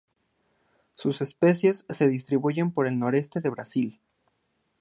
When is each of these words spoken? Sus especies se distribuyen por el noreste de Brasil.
Sus 0.95 1.21
especies 1.21 1.85
se 1.91 2.07
distribuyen 2.07 2.71
por 2.71 2.87
el 2.87 2.97
noreste 2.97 3.39
de 3.39 3.49
Brasil. 3.51 3.99